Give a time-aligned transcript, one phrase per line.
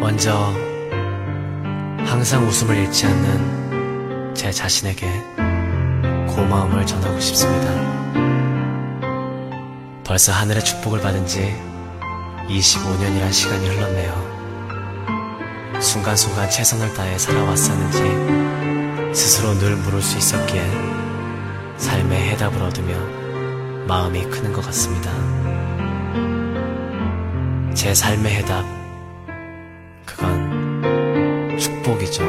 [0.00, 0.54] 먼저
[2.06, 5.06] 항상 웃음을 잃지 않는 제 자신에게
[6.26, 7.70] 고마움을 전하고 싶습니다.
[10.02, 11.54] 벌써 하늘의 축복을 받은 지
[12.48, 14.30] 25년이란 시간이 흘렀네요.
[15.80, 20.62] 순간순간 최선을 다해 살아왔었는지 스스로 늘 물을 수 있었기에
[21.76, 22.96] 삶의 해답을 얻으며
[23.86, 25.10] 마음이 크는 것 같습니다.
[27.74, 28.79] 제 삶의 해답,
[30.10, 32.24] 그건 축복이죠.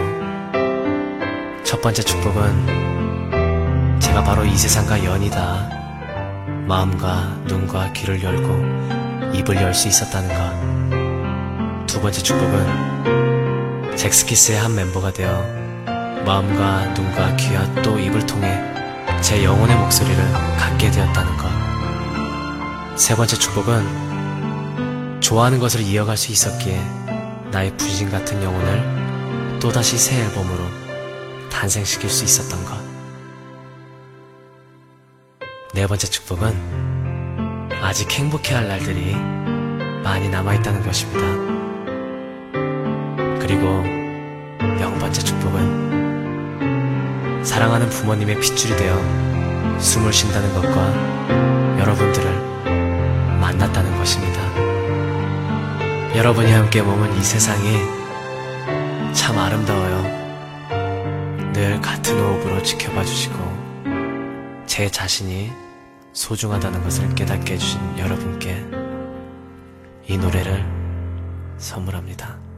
[1.63, 5.69] 첫 번째 축복은 제가 바로 이 세상과 연이다.
[6.67, 11.87] 마음과 눈과 귀를 열고 입을 열 수 있었다는 것.
[11.87, 15.41] 두 번째 축복은 잭스키스의 한 멤버가 되어
[16.25, 18.61] 마음과 눈과 귀와 또 입을 통해
[19.21, 21.49] 제 영혼의 목소리를 갖게 되었다는 것.
[22.97, 27.00] 세 번째 축복은 좋아하는 것을 이어갈 수 있었기에
[27.51, 30.63] 나의 부진 같은 영혼을 또다시 새 앨범으로
[31.49, 32.79] 탄생시킬 수 있었던 것.
[35.73, 39.15] 네 번째 축복은 아직 행복해할 날들이
[40.01, 41.21] 많이 남아있다는 것입니다.
[43.39, 43.65] 그리고
[44.79, 45.81] 영 번째 축복은
[47.43, 48.95] 사랑하는 부모님의 핏줄이 되어
[49.79, 52.31] 숨을 쉰다는 것과 여러분들을
[53.39, 54.60] 만났다는 것입니다.
[56.15, 57.77] 여러분이 함께 머문 이 세상이
[59.13, 60.03] 참 아름다워요.
[61.53, 65.53] 늘 같은 호흡으로 지켜봐 주시고 제 자신이
[66.11, 68.65] 소중하다는 것을 깨닫게 해주신 여러분께
[70.09, 70.65] 이 노래를
[71.57, 72.50] 선물합니다.